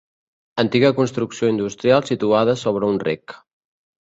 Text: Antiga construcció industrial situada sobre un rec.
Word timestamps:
Antiga 0.61 0.89
construcció 0.99 1.49
industrial 1.55 2.09
situada 2.09 2.57
sobre 2.63 2.91
un 2.95 2.99
rec. 3.05 3.37